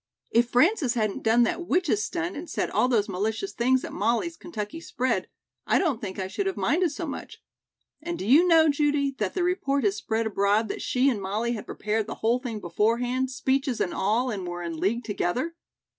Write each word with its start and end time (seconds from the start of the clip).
"If 0.31 0.49
Frances 0.49 0.95
hadn't 0.95 1.21
done 1.21 1.43
that 1.43 1.67
witch's 1.67 2.03
stunt 2.03 2.35
and 2.35 2.49
said 2.49 2.71
all 2.71 2.87
those 2.87 3.07
malicious 3.07 3.53
things 3.53 3.85
at 3.85 3.93
Molly's 3.93 4.35
Kentucky 4.35 4.81
spread, 4.81 5.27
I 5.67 5.77
don't 5.77 6.01
think 6.01 6.17
I 6.17 6.27
should 6.27 6.47
have 6.47 6.57
minded 6.57 6.89
so 6.89 7.05
much. 7.05 7.43
And 8.01 8.17
do 8.17 8.25
you 8.25 8.47
know, 8.47 8.67
Judy, 8.67 9.11
that 9.19 9.35
the 9.35 9.43
report 9.43 9.83
has 9.83 9.95
spread 9.97 10.25
abroad 10.25 10.69
that 10.69 10.81
she 10.81 11.07
and 11.07 11.21
Molly 11.21 11.51
had 11.51 11.67
prepared 11.67 12.07
the 12.07 12.15
whole 12.15 12.39
thing 12.39 12.59
beforehand, 12.59 13.29
speeches 13.29 13.79
and 13.79 13.93
all 13.93 14.31
and 14.31 14.47
were 14.47 14.63
in 14.63 14.77
league 14.79 15.03
together? 15.03 15.53